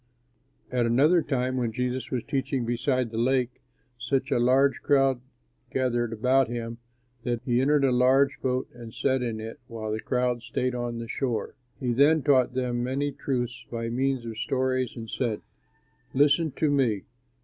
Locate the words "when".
1.57-1.71